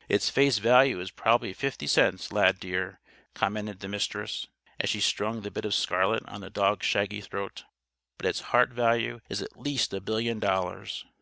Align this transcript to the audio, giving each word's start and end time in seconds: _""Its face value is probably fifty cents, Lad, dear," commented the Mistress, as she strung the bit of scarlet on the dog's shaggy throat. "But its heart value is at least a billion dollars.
_""Its 0.10 0.28
face 0.28 0.58
value 0.58 1.00
is 1.00 1.10
probably 1.10 1.54
fifty 1.54 1.86
cents, 1.86 2.30
Lad, 2.34 2.60
dear," 2.60 3.00
commented 3.32 3.80
the 3.80 3.88
Mistress, 3.88 4.46
as 4.78 4.90
she 4.90 5.00
strung 5.00 5.40
the 5.40 5.50
bit 5.50 5.64
of 5.64 5.72
scarlet 5.72 6.22
on 6.28 6.42
the 6.42 6.50
dog's 6.50 6.84
shaggy 6.84 7.22
throat. 7.22 7.64
"But 8.18 8.26
its 8.26 8.40
heart 8.52 8.74
value 8.74 9.20
is 9.30 9.40
at 9.40 9.58
least 9.58 9.94
a 9.94 10.02
billion 10.02 10.38
dollars. 10.38 11.06